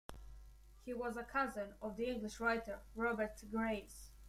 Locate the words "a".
1.15-1.23